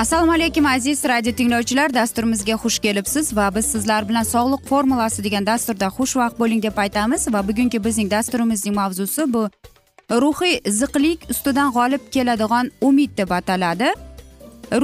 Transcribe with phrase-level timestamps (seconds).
[0.00, 1.94] assalomu alaykum aziz radio tinglovchilar.
[1.94, 7.26] Dasturimizga xush kelibsiz va biz sizlar bilan sog'liq formulasi degan dasturda xushvaqt bo'ling deb aytamiz
[7.34, 9.42] va bugungi bizning dasturimizning mavzusi bu.
[10.22, 13.90] Ruhiy ziqlik ustidan g'olib keladigan umid deb ataladi.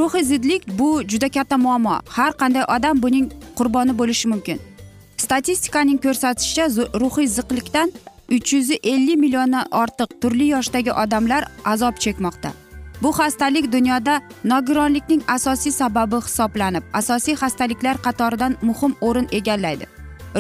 [0.00, 1.96] Ruhiy zidlik bu juda katta muammo.
[2.16, 4.60] Har qanday odam buning qurboni bo'lishi mumkin.
[5.16, 6.66] Statistikaning ko'rsatishicha
[7.02, 7.88] ruhiy ziqlikdan
[8.36, 12.65] uch yuz ellik milliondan ortiq turli yoshdagi odamlar azob chekmoqda.
[13.02, 19.86] Bu xastalik dunyoda nogironlikning asosiy sababi hisoblanib asosiy xastaliklar qatoridan muhim o'rin egallaydi.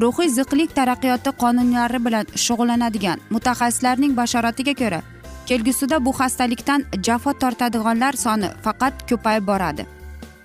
[0.02, 5.00] Ruhiy ziqlik taraqqiyoti qonunlari bilan shug'ullanadigan mutaxassislarning bashoratiga ko'ra
[5.48, 9.86] kelgusida bu xastalikdan jafo tortadiganlar soni faqat ko'payib boradi.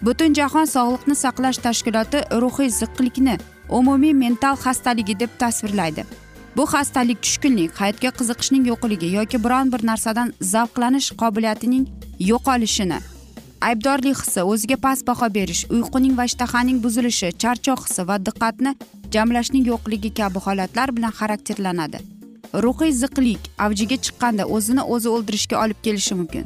[0.06, 3.36] Butun jahon sog'liqni saqlash tashkiloti ruhiy ziqlikni
[3.70, 6.06] umumiy mental xastaligi deb tasvirlaydi.
[6.58, 11.84] Bu xastalik tushkunlik hayotga qiziqishning yo'qligi yoki biron bir narsadan zavqlanish qobiliyatining
[12.32, 13.00] yo'qolishini
[13.62, 18.72] aybdorlik hissi o'ziga past baho berish uyquning va ishtahaning buzilishi charchoq hissi va diqqatni
[19.16, 22.00] jamlashning yo'qligi kabi holatlar bilan xarakterlanadi.
[22.66, 26.46] Ruhiy ziqlik avjiga chiqqanda o'zini o'zi o'ldirishga olib kelishi mumkin.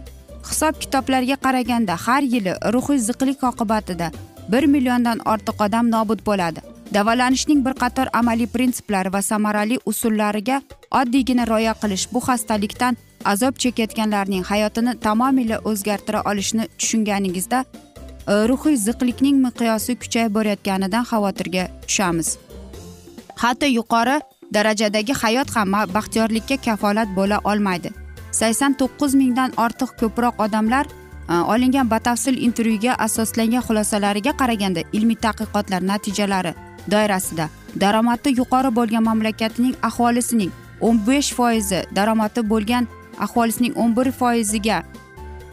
[0.50, 4.12] Hisob kitoblarga qaraganda har yili ruhiy ziqlik oqibatida
[4.52, 6.75] bir milliondan ortiq odam nobud bo'ladi.
[6.96, 10.62] Davolanishning bir qator amaliy prinsiplari va samarali usullariga
[11.00, 12.98] oddiygina rioya qilish bu xastalikdan
[13.32, 22.30] azob chekayotganlarning hayotini tamomila o'zgartira olishni tushunganingizda e, ruhiy ziqlikning miqyosi kuchayib borayotganidan xavotirga tushamiz.
[23.42, 24.18] Hatto yuqori
[24.58, 27.90] darajadagi hayot ham baxtiyorlikka kafolat bo'la olmaydi.
[28.40, 30.86] Sakson to'qqiz mingdan ortiq ko'proq odamlar
[31.32, 36.54] e, olingan batafsil intervyuga asoslangan xulosalariga qaraganda ilmiy tadqiqotlar natijalari
[36.92, 37.50] doirasida
[37.82, 40.52] daromadi yuqori bo'lgan mamlakatning aholisining
[40.82, 42.88] o'n besh foizi daromadi bo'lgan
[43.26, 44.84] aholisining o'n bir foiziga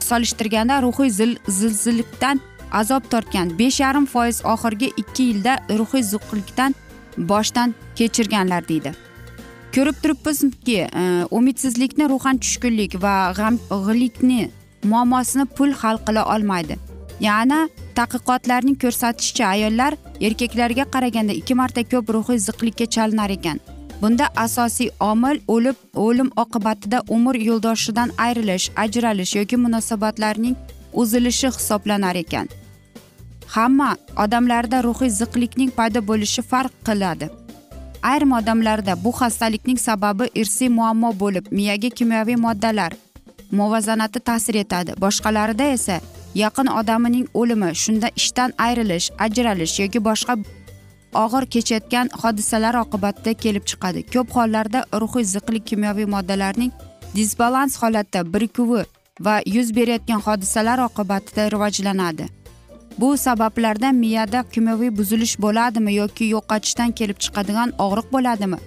[0.01, 1.11] solishtirganda ruhiy
[1.59, 2.41] zilzilikdan
[2.81, 6.75] azob tortgan besh yarim foiz oxirgi ikki yilda ruhiy ziqlikdan
[7.17, 8.93] boshdan kechirganlar deydi.
[9.75, 14.51] Ko'rib turibmizki e, umidsizlikni ruhan tushkunlik va g'amg'likni
[14.85, 16.79] muammosini pul hal qila olmaydi.
[17.27, 17.59] Yana
[17.97, 19.93] tadqiqotlarning ko'rsatishicha ayollar
[20.29, 23.61] erkaklarga qaraganda ikki marta ko'p ruhiy ziqlikka chalinar ekan.
[24.03, 30.57] Bunda asosiy omil o'lib o'lim oqibatida umr yo'ldoshidan ayrilish ajralish yoki munosabatlarning
[31.03, 32.49] uzilishi hisoblanar ekan.
[33.55, 33.91] Hamma
[34.25, 37.31] odamlarda ruhiy ziqlikning paydo bo'lishi farq qiladi.
[38.11, 42.93] Ayrim odamlarda bu xastalikning sababi irsiy muammo bo'lib miyaga kimyoviy moddalar
[43.59, 44.93] muvozanati ta'sir etadi.
[45.05, 46.01] Boshqalarida esa
[46.35, 50.37] yaqin odamining o'limi shunda ishdan ayrilish ajralish yoki boshqa
[51.25, 54.01] og'ir kechayotgan hodisalar oqibatida kelib chiqadi.
[54.13, 56.73] Ko'p hollarda ruhiy ziqlik kimyoviy moddalarning
[57.17, 58.85] disbalans holatda birikuvi
[59.21, 62.27] va yuz berayotgan hodisalar oqibatida rivojlanadi.
[62.99, 68.59] Bu sabablardan miyada kimyoviy buzilish bo'ladimi yoki yo'qotishdan kelib chiqadigan og'riq bo'ladimi?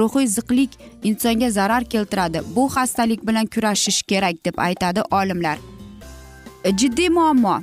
[0.00, 0.70] Ruhiy ziqlik
[1.02, 2.42] insonga zarar keltiradi.
[2.56, 5.58] Bu xastalik bilan kurashish kerak deb aytadi olimlar.
[6.64, 7.62] Jiddiy muammo.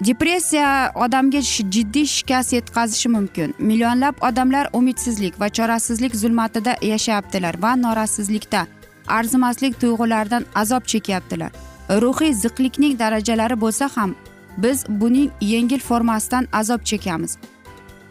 [0.00, 3.54] Depressiya odamga jiddiy shikast yetkazishi mumkin.
[3.58, 8.66] Millionlab odamlar umidsizlik va chorasizlik zulmatida yashayaptilar va norasizlikda
[9.08, 11.50] arzimaslik tuyg'ularidan azob chekyaptilar.
[11.90, 14.14] Ruhiy ziqlikning darajalari bo'lsa ham
[14.58, 17.38] biz buning yengil formasidan azob chekamiz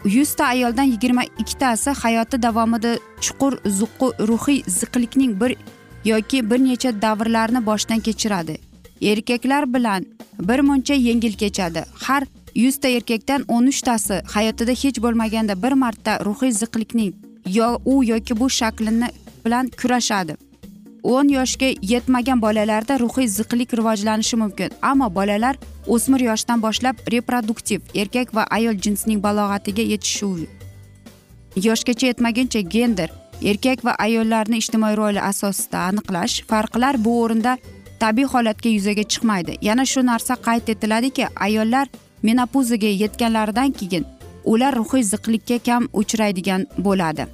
[0.05, 3.53] yuzta ayoldan yigirma ikkitasi hayoti davomida chuqur
[4.27, 5.55] ruhiy ziqlikning bir
[6.05, 8.68] yoki bir necha davrlarni boshdan kechiradi.
[9.01, 10.05] Erkaklar bilan
[10.39, 11.85] bir muncha yengil kechadi.
[11.93, 12.23] Har
[12.55, 17.13] yuzta erkakdan o'n uchtasi hayotida hech bo'lmaganda bir marta ruhiy ziqlikning
[17.45, 19.09] yo u yoki bu shaklini
[19.45, 20.35] bilan kurashadi.
[21.03, 25.55] o'n yoshga yetmagan bolalarda ruhiy ziqlik rivojlanishi mumkin ammo bolalar
[25.87, 30.47] o'smir yoshdan boshlab reproduktiv erkak va ayol jinsining balog'atiga yetishuvi.
[31.55, 33.09] Yoshgacha yetmaguncha gender
[33.41, 37.57] erkak va ayollarni ijtimoiy roli asosida aniqlash farqlar bu o'rinda
[38.03, 39.57] tabiiy holatga yuzaga chiqmaydi.
[39.61, 41.87] Yana shu narsa qayd etiladiki ayollar
[42.23, 44.05] menopuzaga yetganlaridan keyin
[44.45, 47.25] ular ruhiy ziqlikka kam uchraydigan bo'ladi.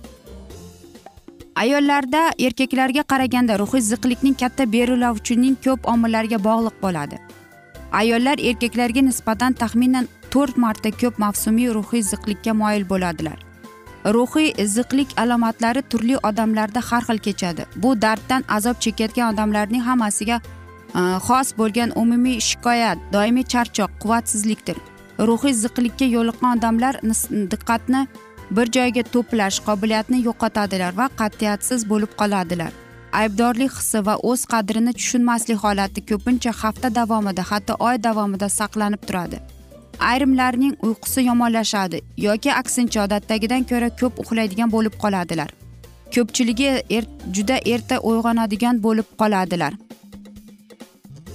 [1.56, 7.18] Ayollarda erkaklarga qaraganda ruhiy ziqlikning katta berilovchining ko'p omillarga bog'liq bo'ladi.
[8.02, 13.38] Ayollar erkaklarga nisbatan taxminan to'rt marta ko'p mavsumiy ruhiy ziqlikka moyil bo'ladilar.
[14.06, 17.66] Ruhiy ziqlik alomatlari turli odamlarda har xil kechadi.
[17.76, 24.78] Bu darddan azob chekayotgan odamlarning hammasiga e, xos bo'lgan umumiy shikoyat doimiy charchoq quvvatsizlikdir.
[25.20, 26.96] Ruhiy ziqlikka yo'liqqan odamlar
[27.52, 28.08] diqqatni
[28.52, 32.72] bir joyga to'plash qobiliyatini yo'qotadilar va qat'iyatsiz bo'lib qoladilar.
[33.22, 39.38] Aybdorlik hissi va o'z qadrini tushunmaslik holati ko'pincha hafta davomida hatto oy davomida saqlanib turadi.
[40.00, 45.50] Ayrimlarning uyqusi yomonlashadi yoki aksincha odatdagidan ko'ra ko'p uxlaydigan bo'lib qoladilar.
[46.16, 47.06] Ko'pchiligi er,
[47.36, 49.74] juda erta uyg'onadigan bo'lib qoladilar.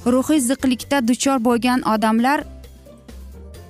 [0.07, 2.45] Ruhiy ziqlikda duchor bo'lgan odamlar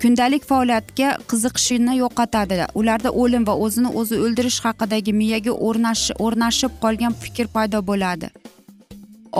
[0.02, 5.52] kundalik faoliyatga qiziqishini yo'qotadi ularda o'lim va o'zini o'zi o'ldirish haqidagi miyaga
[6.26, 8.30] o'rnashib qolgan fikr paydo bo'ladi.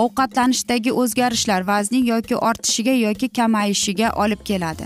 [0.03, 4.85] Ovqatlanishdagi o'zgarishlar vazning yoki ortishiga yoki kamayishiga olib keladi.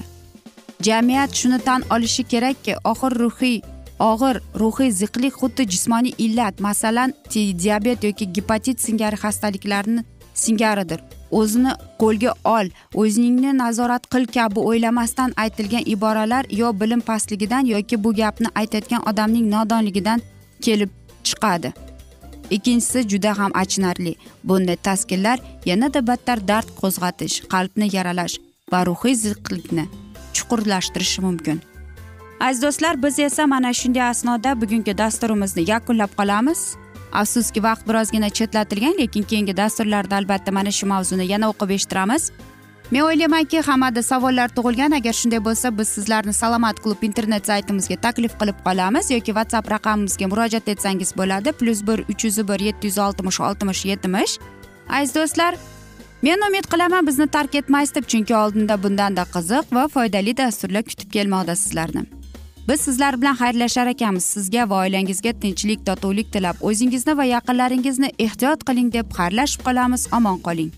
[0.82, 3.62] Jamiyat shuni tan olishi kerakki og'ir ruhiy
[4.00, 11.00] og'ir ruhiy ziqlik xuddi jismoniy illat masalan diabet yoki gepatit singari xastaliklarni singaridir.
[11.32, 18.14] O'zini qo'lga ol o'zingni nazorat qil kabi o'ylamasdan aytilgan iboralar yo bilim pastligidan yoki bu
[18.14, 20.22] gapni aytayotgan odamning nodonligidan
[20.62, 20.90] kelib
[21.24, 21.74] chiqadi.
[22.50, 24.16] Ikkinchisi juda ham achinarli.
[24.44, 28.36] Bunday taskinlar yanada battar dard qo'zg'atish qalbni yaralash
[28.72, 30.05] va ruhiy ziqlikni
[30.38, 31.62] chuqurlashtirishi mumkin.
[32.40, 36.62] Aziz do'stlar biz esa mana shunday asnoda bugungi dasturimizni yakunlab qolamiz.
[37.22, 42.24] Afsuski vaqt birozgina chetlatilgan lekin keyingi dasturlarda albatta mana shu mavzuni yana o'qib eshittiramiz.
[42.92, 44.92] Men o'ylaymanki hammada savollar tug'ilgan.
[45.00, 50.28] Agar shunday bo'lsa biz sizlarni salomat klub internet saytimizga taklif qilib qolamiz yoki whatsapp raqamimizga
[50.34, 51.52] murojaat etsangiz bo'ladi.
[51.60, 54.34] Plyus bir uch yuz bir yetti yuz oltmish oltmish yetmish.
[54.90, 55.56] Aziz do'stlar
[56.26, 61.10] men umid qilaman bizni tark etmaysiz deb chunki oldinda bundanda qiziq va foydali dasturlar kutib
[61.16, 62.02] kelmoqda sizlarni.
[62.70, 64.26] Biz sizlar bilan xayrlashar ekanmiz.
[64.36, 70.08] Sizga va oilangizga tinchlik totuvlik tilab o'zingizni va yaqinlaringizni ehtiyot qiling deb xayrlashib qolamiz.
[70.18, 70.72] Omon qoling.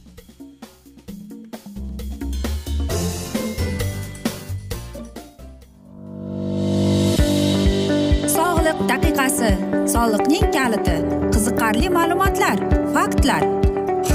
[8.36, 9.54] Sog'liq daqiqasi.
[9.96, 10.98] Soliqning kaliti.
[11.34, 12.58] Qiziqarli ma'lumotlar
[12.98, 13.67] faktlar.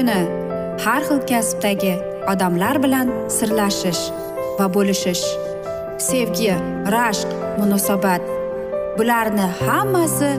[0.00, 0.20] Kuni
[0.84, 1.94] har xil kasbdagi
[2.32, 4.02] odamlar bilan sirlashish
[4.58, 5.24] va bo'lishish
[6.08, 6.54] sevgi
[6.94, 8.22] rashq munosabat
[8.98, 10.30] bularni hammasi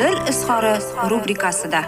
[0.00, 0.74] dil izhori
[1.10, 1.80] rubrikasida.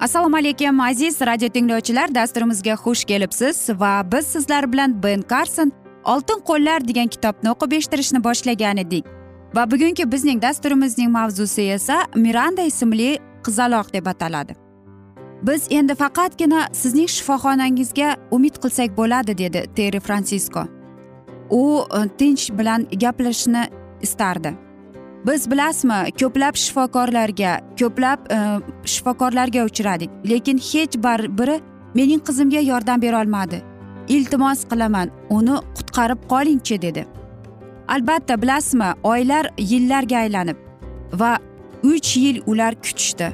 [0.00, 5.72] Assalomu alaykum aziz radio tinglovchilar dasturimizga xush kelibsiz va biz sizlar bilan ben karson
[6.04, 9.21] oltin qo'llar degan kitobni o'qib eshittirishni boshlagan edik.
[9.54, 14.54] Va bugungi bizning dasturimizning mavzusi esa miranda ismli qizaloq deb ataladi.
[15.42, 20.66] Biz endi faqatgina sizning shifoxonangizga umid qilsak bo'ladi dedi terri fransisko
[21.50, 23.64] u e, tinch bilan gaplashishni
[24.02, 24.54] istardi.
[25.26, 28.38] Biz bilasizmi ko'plab shifokorlarga ko'plab e,
[28.94, 30.96] shifokorlarga uchradik lekin hech
[31.40, 31.60] biri
[31.94, 33.62] mening qizimga yordam berolmadi
[34.08, 37.06] iltimos qilaman uni qutqarib qolingchi dedi.
[37.94, 40.56] Albatta bilasizmi oylar yillarga aylanib
[41.20, 41.32] va
[41.92, 43.28] uch yil ular kutishdi.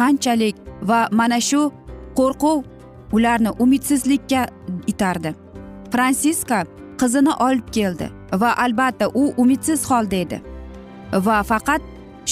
[0.00, 1.60] Qanchalik va mana shu
[2.18, 2.64] qo'rquv
[3.16, 4.42] ularni umidsizlikka
[4.92, 5.34] itardi.
[5.92, 6.64] Fransiska
[7.00, 8.10] qizini olib keldi
[8.42, 10.42] va albatta u umidsiz holda edi.
[11.26, 11.82] Va faqat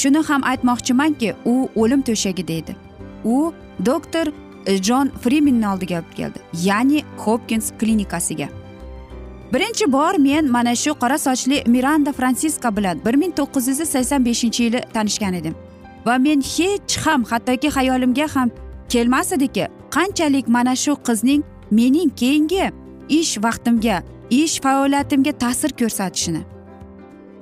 [0.00, 2.76] shuni ham aytmoqchimanki u o'lim to'shagida edi
[3.24, 3.52] u
[3.86, 4.26] doktor
[4.88, 8.48] jon frimenni oldiga olib keldi ya'ni hopkins klinikasiga.
[9.52, 14.24] Birinchi bor men mana shu qora sochli miranda fransiska bilan bir ming to'qqiz yuz sakson
[14.24, 15.54] beshinchi yili tanishgan edim.
[16.06, 18.50] Va men hech ham hattoki xayolimga ham
[18.88, 22.70] kelmas ediki qanchalik mana shu qizning mening keyingi
[23.08, 26.42] ish vaqtimga ish faoliyatimga ta'sir ko'rsatishini.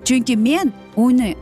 [0.04, 1.36] Chunki men uni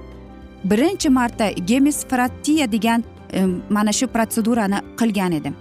[0.65, 5.55] birinchi marta gemisfratiya degan e, mana shu protsedurani qilgan edim.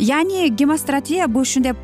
[0.00, 1.74] Ya'ni gemostratiya bu shunday e,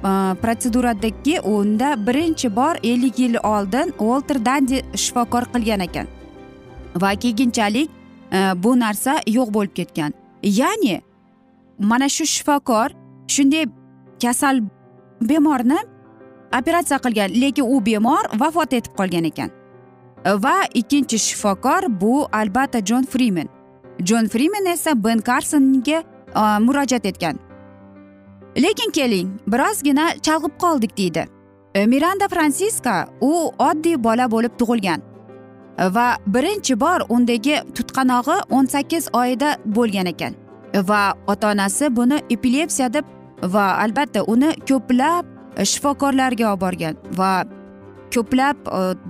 [0.42, 6.06] protseduradaki unda birinchi bor ellik yil oldin olter dandi shifokor qilgan ekan
[6.96, 7.90] va keyinchalik
[8.56, 11.02] bu narsa yo'q bo'lib ketgan ya'ni
[11.78, 12.88] mana shu shifokor
[13.28, 13.66] shunday
[14.22, 14.60] kasal
[15.20, 15.78] bemorni
[16.58, 19.50] operatsiya qilgan lekin u bemor vafot etib qolgan ekan
[20.44, 23.48] va ikkinchi shifokor bu albatta jon frimen
[24.08, 26.02] jon frimen esa ben karsonga
[26.66, 27.38] murojaat etgan
[28.56, 31.26] lekin keling birozgina chalg'ib qoldik deydi.
[31.74, 35.02] E, Miranda fransiska u oddiy bola bo'lib tug'ilgan.
[35.78, 40.34] E, va birinchi bor undagi tutqanog'i o'n sakkiz oyida bo'lgan ekan.
[40.74, 43.04] E, va ota onasi buni epilepsiya deb
[43.42, 45.24] va albatta uni ko'plab
[45.72, 47.32] shifokorlarga olib borgan va
[48.14, 48.56] ko'plab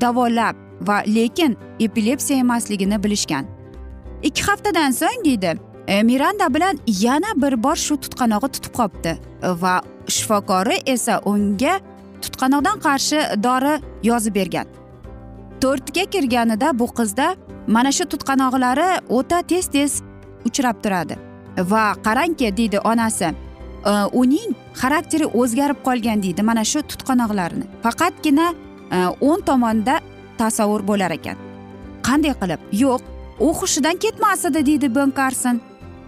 [0.01, 0.57] davolab
[0.89, 3.47] va lekin epilepsiya emasligini bilishgan.
[4.23, 5.57] Ikki haftadan so'ng deydi
[5.87, 9.19] e, miranda bilan yana bir bor shu tutqanog'i tutib qolibdi
[9.63, 11.81] va shifokori esa unga
[12.23, 14.67] tutqanoqdan qarshi dori yozib bergan.
[15.61, 17.37] To'rtga kirganida bu qizda
[17.67, 20.03] mana shu tutqanoqlari o'ta tez tez
[20.49, 21.17] uchrab turadi.
[21.59, 23.35] Va qarangki deydi onasi e,
[24.13, 24.51] uning
[24.81, 28.47] xarakteri o'zgarib qolgan deydi mana shu tutqanoqlarni faqatgina
[28.97, 28.99] e,
[29.29, 30.01] o'ng tomonda
[30.39, 31.37] tasavvur bo'lar ekan.
[32.07, 32.61] Qanday qilib?
[32.85, 33.03] Yo'q
[33.41, 35.61] u hushidan ketmas edi deydi ben karson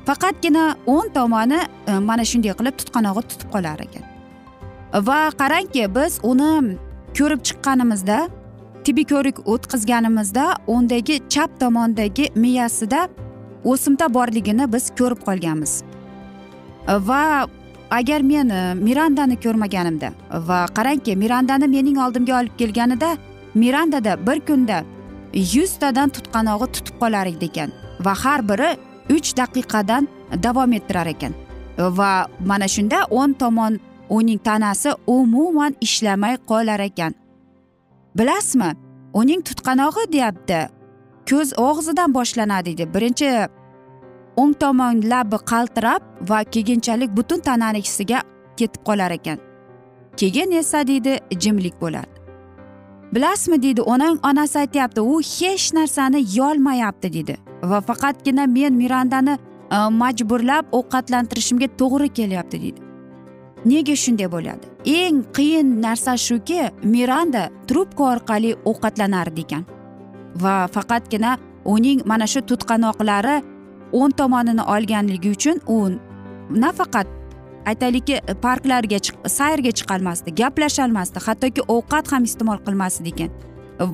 [0.06, 1.60] faqatgina o'ng tomoni
[1.90, 4.04] e, mana shunday qilib tutqanog'i tutib qolar ekan.
[5.08, 6.52] Va qarangki biz uni
[7.18, 8.18] ko'rib chiqqanimizda
[8.84, 10.44] tibbiy ko'rik o'tkazganimizda
[10.75, 13.08] undagi chap tomondagi miyasida
[13.72, 15.72] o'simta borligini biz ko'rib qolganmiz.
[17.08, 17.22] Va
[17.90, 20.12] agar men e, mirandani ko'rmaganimda
[20.48, 23.16] va qarangki mirandani mening oldimga olib kelganida
[23.54, 24.84] mirandada bir kunda
[25.54, 27.70] yuztadan tutqanog'i tutib qolar edi ekan.
[28.06, 28.70] Va har biri
[29.10, 30.08] uch daqiqadan
[30.42, 31.34] davom ettirar ekan.
[31.78, 33.78] Va mana shunda o'ng tomon
[34.10, 37.14] uning tanasi umuman ishlamay qolar ekan.
[38.18, 38.70] Bilasizmi
[39.14, 40.60] uning tutqanog'i deyapti.
[41.30, 42.84] Ko'z og'zidan boshlanadi deydi.
[42.94, 43.30] Birinchi
[44.36, 48.22] o'ng tomon labi qaltirab va keyinchalik butun tanasiga
[48.56, 49.38] ketib qolar ekan.
[50.16, 52.16] Keyin esa deydi jimlik bo'ladi.
[53.14, 57.45] Bilasizmi deydi onang onasi aytyapti u hech narsani yolmayapti deydi.
[57.62, 62.80] Va faqatgina men mirandani e, majburlab ovqatlantirishimga to'g'ri kelyapti deydi.
[63.66, 64.66] Nega shunday bo'ladi?
[64.84, 66.60] Eng qiyin narsa shuki
[66.94, 69.64] miranda trubka orqali ovqatlanardi ekan
[70.42, 73.36] va faqatgina uning mana shu tutqanoqlari
[73.92, 75.78] o'ng tomonini olganligi uchun u
[76.62, 77.08] nafaqat
[77.70, 78.98] aytaylikki parklarga
[79.38, 83.30] sayrga chiqolmasdi gaplasholmasdi hattoki ovqat ham iste'mol qilmasdi ekan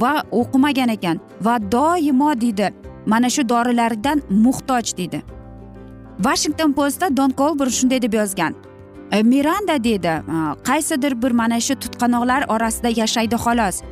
[0.03, 1.21] va o'qimagan ekan.
[1.45, 2.69] Va doimo deydi
[3.07, 5.23] mana shu dorilardan muhtoj deydi
[6.19, 8.55] washington postda don kolbur shunday deb yozgan.
[9.13, 10.15] E, miranda deydi
[10.65, 13.83] qaysidir bir mana shu tutqanoqlar orasida yashaydi xolos.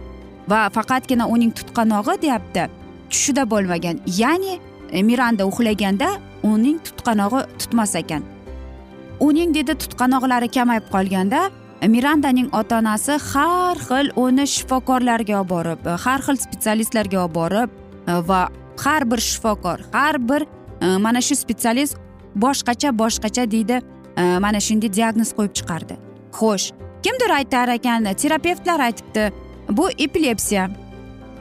[0.48, 2.68] Va faqatgina uning tutqanog'i deyapti.
[3.10, 4.00] Tushida bo'lmagan.
[4.06, 4.58] Ya'ni
[4.92, 6.08] e, miranda uxlaganda
[6.42, 8.22] uning tutqanog'i tutmas ekan.
[9.20, 11.50] Uning dedi tutqanoqlari kamayib qolganda
[11.80, 17.70] e, mirandaning ota onasi har xil uni shifokorlarga olib borib har xil spetsialistlarga olib borib
[18.30, 18.48] va
[18.84, 20.46] har bir shifokor har bir
[20.80, 21.96] e, mana shu spetsialist
[22.36, 23.80] boshqacha boshqacha deydi
[24.16, 25.94] e, mana shunday diagnoz qo'yib chiqardi.
[26.38, 26.66] Xo'sh
[27.04, 29.32] kimdir aytar ekan terapevtlar aytibdi
[29.68, 30.70] bu epilepsiya.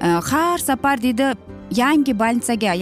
[0.01, 1.33] E, har safar deydi
[1.71, 2.73] yangi больницаga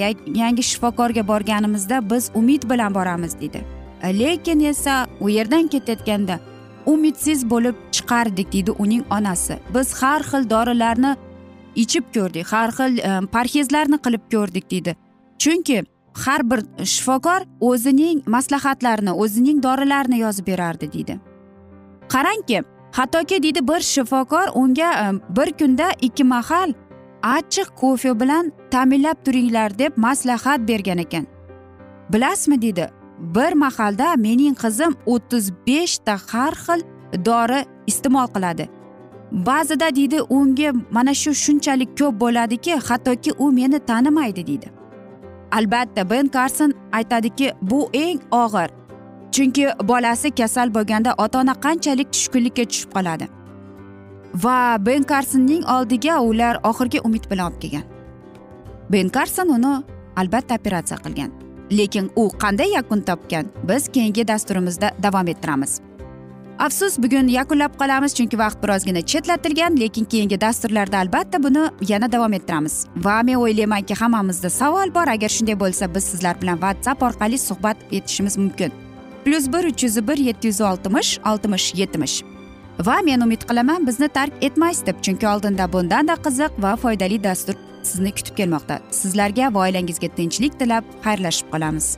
[0.42, 3.64] yangi shifokorga borganimizda biz umid bilan boramiz deydi.
[4.04, 6.40] Lekin esa u yerdan ketayotganda
[6.86, 9.58] umidsiz bo'lib chiqardik deydi uning onasi.
[9.74, 11.16] Biz har xil dorilarni
[11.84, 12.48] ichib ko'rdik.
[12.54, 14.96] Har xil e, parhezlarni qilib ko'rdik deydi.
[15.42, 15.84] Chunki
[16.26, 21.20] har bir shifokor o'zining maslahatlarini o'zining dorilarini yozib berardi deydi.
[22.14, 22.62] Qarangki
[22.98, 25.08] hattoki deydi bir shifokor unga e,
[25.38, 26.74] bir kunda ikki mahal
[27.24, 31.28] achchiq kofe bilan ta'minlab turinglar deb maslahat bergan ekan.
[32.14, 36.82] Bilasizmi deydi bir mahalda mening qizim o'ttiz beshta har xil
[37.26, 38.68] dori iste'mol qiladi.
[39.32, 44.72] Ba'zida deydi unga mana shu shunchalik ko'p bo'ladiki hattoki u meni tanimaydi deydi
[45.52, 48.70] albatta ben karson aytadiki bu eng og'ir
[49.38, 53.28] chunki bolasi kasal bo'lganda ota ona qanchalik tushkunlikka tushib qoladi.
[54.44, 57.86] Va ben karsonning oldiga ular oxirgi umid bilan olib kelgan.
[58.92, 59.74] Ben karson uni
[60.16, 61.32] albatta operatsiya qilgan
[61.80, 65.82] lekin u qanday yakun topgan biz keyingi dasturimizda davom ettiramiz.
[66.60, 72.34] Afsus bugun yakunlab qolamiz chunki vaqt birozgina chetlatilgan lekin keyingi dasturlarda albatta buni yana davom
[72.34, 72.86] ettiramiz.
[72.96, 75.08] Va men o'ylaymanki hammamizda savol bor.
[75.08, 78.72] Agar shunday bo'lsa biz sizlar bilan whatsapp orqali suhbat etishimiz mumkin.
[79.26, 82.24] Plyus bir uch yuz bir yetti yuz oltmish oltmish yetmish.
[82.80, 87.56] Va men umid qilaman bizni tark etmaysiz deb chunki oldinda bundanda qiziq va foydali dastur
[87.84, 88.80] sizni kutib kelmoqda.
[88.92, 91.98] Sizlarga va oilangizga tinchlik tilab xayrlashib qolamiz.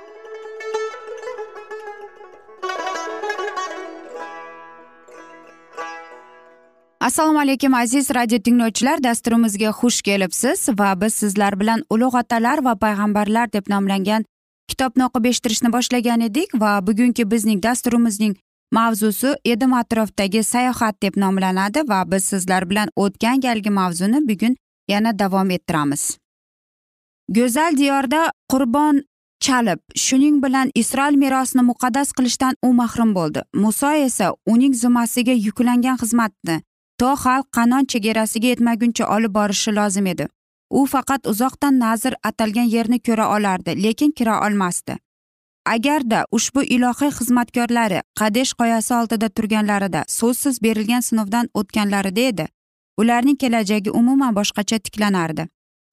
[7.01, 9.03] Assalomu alaykum aziz radio tinglovchilar.
[9.03, 14.25] Dasturimizga xush kelibsiz va biz sizlar bilan ulug' otalar va payg'ambarlar deb nomlangan
[14.69, 18.35] kitobni o'qib eshittirishni boshlagan edik va bugungi bizning dasturimizning
[18.77, 24.55] mavzusi edim atrofdagi sayohat deb nomlanadi va biz sizlar bilan o'tgan galgi mavzuni bugun
[24.87, 26.17] yana davom ettiramiz.
[27.29, 29.03] Go'zal diyorda qurbon
[29.39, 33.41] chalib shuning bilan isroil merosini muqaddas qilishdan u mahrum bo'ldi.
[33.53, 36.61] Muso esa uning zimmasiga yuklangan xizmatni
[37.01, 40.25] to xalq qanon chegarasiga yetmaguncha olib borishi lozim edi.
[40.79, 44.97] U faqat uzoqdan nazr atalgan yerni ko'ra olardi lekin kira olmasdi.
[45.73, 52.45] Agarda ushbu ilohiy xizmatkorlari qadesh qoyasi oldida turganlarida so'zsiz berilgan sinovdan o'tganlarida edi
[53.01, 55.47] ularning kelajagi umuman boshqacha tiklanardi.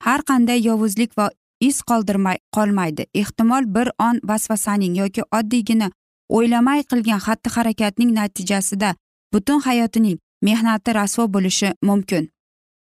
[0.07, 3.03] Har qanday yovuzlik va iz qoldirmay qolmaydi.
[3.15, 5.91] Ehtimol bir on vasvasaning yoki oddiygina
[6.29, 8.95] o'ylamay qilgan xatti harakatning natijasida
[9.33, 12.29] butun hayotining mehnati rasvo bo'lishi mumkin.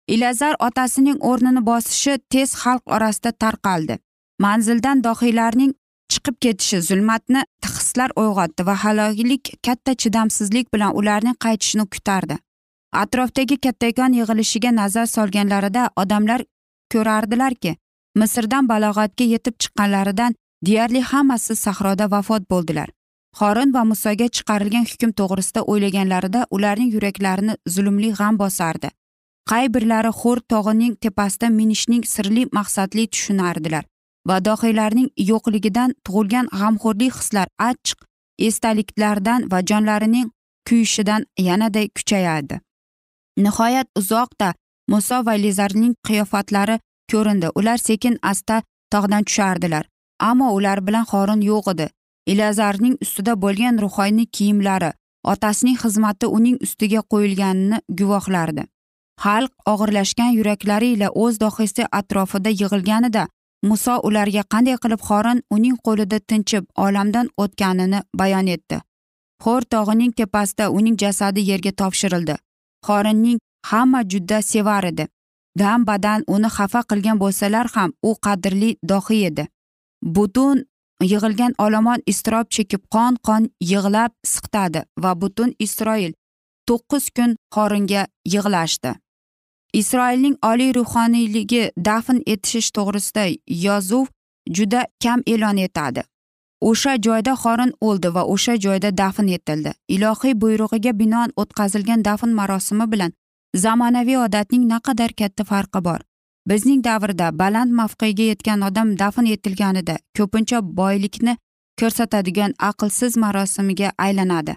[0.08, 3.98] Ilazar otasining o'rnini bosishi tez xalq orasida tarqaldi.
[4.44, 5.72] Manzildan dohiylarning
[6.12, 12.36] chiqib ketishi zulmatni hislar uyg'otdi va haloklik katta chidamsizlik bilan ularning qaytishini kutardi.
[13.02, 16.40] Atrofdagi kattakon yig'ilishiga nazar solganlarida odamlar
[16.92, 17.76] ko'rardilarki
[18.20, 20.36] misrdan balog'atga yetib chiqqanlaridan
[20.66, 22.88] deyarli hammasi sahroda vafot bo'ldilar.
[23.38, 28.88] Xorin va musoga chiqarilgan hukm to'g'risida o'ylaganlarida ularning yuraklarini zulmli g'am bosardi.
[29.50, 33.84] Qay birlari xo'r tog'ining tepasida minishning sirli maqsadli tushunardilar
[34.28, 37.98] va dohiylarning yo'qligidan tug'ilgan g'amxo'rlik hislar achchiq
[38.48, 40.28] esdaliklardan va jonlarining
[40.68, 42.56] kuyishidan yanada kuchayadi
[43.36, 44.54] nihoyat uzoqda
[44.88, 46.78] muso va lizarning qiyofatlari
[47.10, 47.48] ko'rindi.
[47.58, 49.84] Ular sekin asta tog'dan tushardilar
[50.18, 51.86] ammo ular bilan xorin yo'q edi.
[52.26, 54.90] Ilazarning ustida bo'lgan ruhoyni kiyimlari
[55.32, 58.64] otasining xizmati uning ustiga qo'yilganini guvohlardi.
[59.24, 63.26] Xalq og'irlashgan yuraklari ila o'z dohisi atrofida yig'ilganida
[63.68, 68.80] muso ularga qanday qilib xorin uning qo'lida tinchib olamdan o'tganini bayon etdi.
[69.44, 72.36] Xo'r tog'ining tepasida uning jasadi yerga topshirildi.
[72.86, 73.38] Xorinning
[73.70, 75.06] hamma juda sevar edi.
[75.58, 79.44] Dam badan uni xafa qilgan bo'lsalar ham u qadrli dohiy edi.
[80.14, 80.64] Butun
[81.02, 86.12] yig'ilgan olomon iztirob chekib qon qon yig'lab siqtadi va butun isroil
[86.68, 88.94] to'qqiz kun xoringa yig'lashdi.
[89.80, 93.24] Isroilning oliy ruhoniyligi dafn etish to'g'risida
[93.66, 94.06] yozuv
[94.56, 96.02] juda kam e'lon etadi.
[96.70, 99.72] O'sha joyda xorin o'ldi va o'sha joyda dafn etildi.
[99.94, 103.12] Ilohiy buyrug'iga binoan o'tkazilgan dafn marosimi bilan
[103.64, 106.00] zamonaviy odatning naqadar katta farqi bor.
[106.48, 111.36] Bizning davrda baland mavqega yetgan odam dafn etilganida ko'pincha boylikni
[111.80, 114.56] ko'rsatadigan aqlsiz marosimiga aylanadi.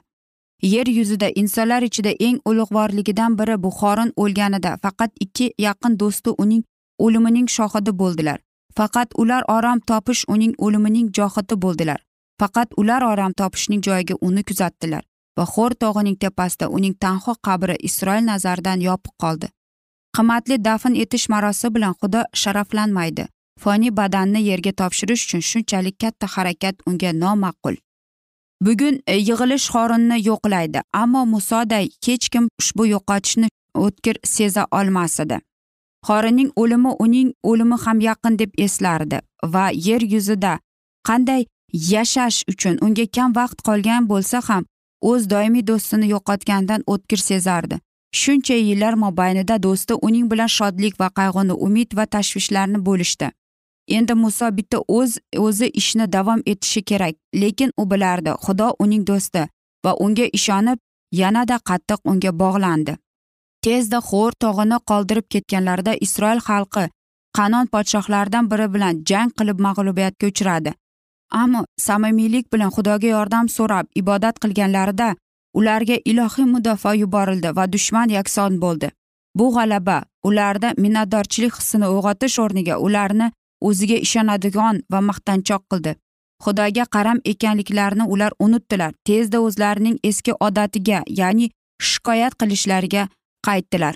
[0.62, 6.63] Yer yuzida insonlar ichida eng ulug'vorligidan biri buxorin o'lganida faqat ikki yaqin do'sti uning
[7.00, 8.39] o'limining shohidi bo'ldilar.
[8.78, 12.00] Faqat ular orom topish uning o'limining johidi bo'ldilar.
[12.39, 15.04] Faqat ular orom topishning joyiga uni kuzatdilar
[15.38, 19.47] va xo'r tog'ining tepasida uning tanho qabri isroil nazaridan yopiq qoldi.
[20.17, 23.27] Qimmatli dafn etish marosimi bilan xudo sharaflanmaydi.
[23.63, 27.75] Foniy badanni yerga topshirish uchun shunchalik katta harakat unga noma'qul.
[28.65, 33.47] Bugun e, yig'ilish xorinni yo'qlaydi ammo musoday hech kim ushbu yo'qotishni
[33.86, 35.38] o'tkir seza olmas edi
[36.08, 39.19] xorinning o'limi uning o'limi ham yaqin deb eslardi
[39.53, 40.53] va yer yuzida
[41.10, 41.45] qanday
[41.93, 44.63] yashash uchun unga kam vaqt qolgan bo'lsa ham
[45.12, 47.80] o'z doimiy do'stini yo'qotgandan o'tkir sezardi.
[48.21, 53.27] Shuncha yillar mobaynida do'sti uning bilan shodlik va qayg'uni umid va tashvishlarni bo'lishdi.
[53.97, 55.12] Endi muso bitta o'z
[55.45, 59.43] o'zi ishni davom etishi kerak lekin u bilardi xudo uning do'sti
[59.86, 60.80] va unga ishonib
[61.21, 62.93] yanada qattiq unga bog'landi.
[63.63, 66.86] Tezda xo'r tog'ini qoldirib ketganlarida isroil xalqi
[67.38, 70.71] qanon podshohlaridan biri bilan jang qilib mag'lubiyatga uchradi.
[71.41, 75.10] Ammo samimiylik bilan xudoga yordam so'rab ibodat qilganlarida
[75.53, 78.91] ularga ilohiy mudofaa yuborildi va dushman yakson bo'ldi.
[79.36, 83.31] Bu g'alaba ularda minnatdorchilik hissini uyg'otish o'rniga ularni
[83.69, 85.95] o'ziga ishonadigan va maqtanchoq qildi.
[86.43, 91.49] Xudoga qaram ekanliklarini ular unutdilar tezda o'zlarining eski odatiga ya'ni
[91.89, 93.07] shikoyat qilishlariga
[93.47, 93.95] qaytdilar.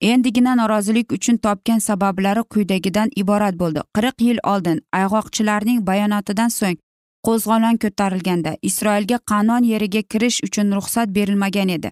[0.00, 3.80] Endigina norozilik uchun topgan sabablari quyidagidan iborat bo'ldi.
[3.96, 6.78] Qirq yil oldin ayg'oqchilarning bayonotidan so'ng
[7.26, 11.90] qo'zg'olon ko'tarilganda isroilga qanon yeriga kirish uchun ruxsat berilmagan edi.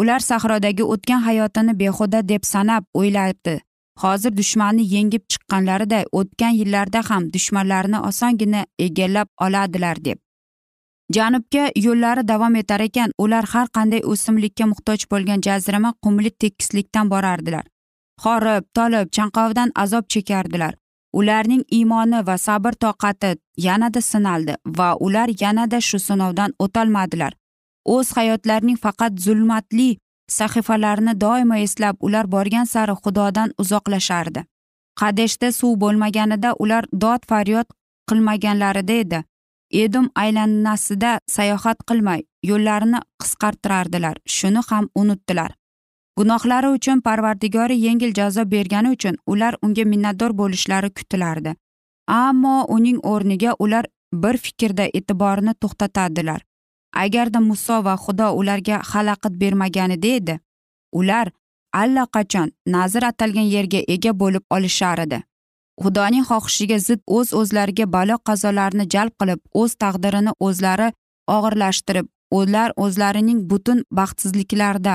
[0.00, 3.60] Ular sahrodagi o'tgan hayotini behuda deb sanab o'ylabdi
[4.02, 10.18] hozir dushmanni yengib chiqqanlariday o'tgan yillarda ham dushmanlarini osongina egallab oladilar deb.
[11.14, 17.64] Janubga yo'llari davom etar ekan ular har qanday o'simlikka muhtoj bo'lgan jazirama qumli tekislikdan borardilar.
[18.24, 20.74] Horib tolib chanqovdan azob chekardilar.
[21.18, 23.30] Ularning iymoni va sabr toqati
[23.66, 27.32] yanada sinaldi va ular yanada shu sinovdan o'tolmadilar.
[27.94, 29.88] O'z hayotlarining faqat zulmatli
[30.38, 34.44] sahifalarini doimo eslab ular borgan sari xudodan uzoqlashardi.
[35.00, 37.68] Qadeshda suv bo'lmaganida ular dod faryod
[38.08, 39.22] qilmaganlarida edi.
[39.82, 44.16] Edum aylanasida sayohat qilmay yo'llarini qisqartirardilar.
[44.36, 45.55] Shuni ham unutdilar.
[46.18, 51.54] Gunohlari uchun parvardigori yengil jazo bergani uchun ular unga minnatdor bo'lishlari kutilardi.
[52.08, 56.40] Ammo uning o'rniga ular bir fikrda e'tiborini to'xtatadilar.
[57.04, 60.40] Agarda muso va xudo ularga xalaqit bermaganida edi
[60.92, 61.30] ular
[61.82, 65.18] allaqachon nazr atalgan yerga ega bo'lib olishar edi
[65.82, 70.88] xudoning xohishiga zid o'z o'zlariga balo qazolarni jalb qilib o'z taqdirini o'zlari
[71.36, 72.06] og'irlashtirib
[72.38, 74.94] ular o'zlarining butun baxtsizliklarida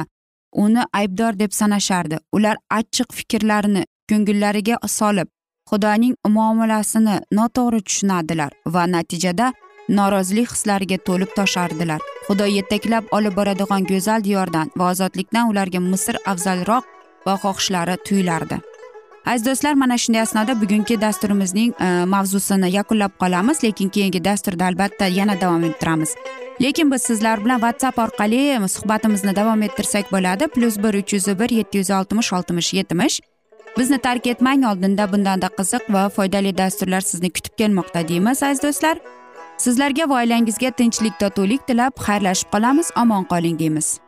[0.54, 2.20] uni aybdor deb sanashardi.
[2.32, 5.28] Ular achchiq fikrlarini ko'ngillariga solib
[5.72, 9.54] xudoning muomalasini noto'g'ri tushunadilar va natijada
[9.90, 12.02] norozilik hislariga to'lib toshardilar.
[12.28, 16.84] Xudo yetaklab olib boradigan go'zal diyordan va ozodlikdan ularga misr afzalroq
[17.26, 18.60] va xohishlari tuyulardi.
[19.26, 25.06] Aziz do'stlar mana shunday asnoda bugungi dasturimizning e, mavzusini yakunlab qolamiz lekin keyingi dasturda albatta
[25.20, 26.16] yana davom ettiramiz.
[26.62, 30.48] Lekin biz sizlar bilan whatsapp orqali ehm, suhbatimizni davom ettirsak bo'ladi.
[30.48, 33.20] Plyus bir uch yuz bir yetti yuz oltmish oltmish yetmish.
[33.78, 38.98] Bizni tark etmang oldinda bundanda qiziq va foydali dasturlar sizni kutib kelmoqda deymiz aziz do'stlar.
[39.58, 44.00] Sizlarga va oilangizga tinchlik totuvlik tilab xayrlashib qolamiz omon qoling deymiz.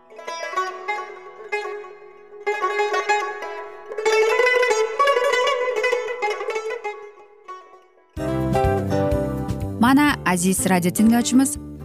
[9.79, 11.72] Mana aziz radio tinglovchimiz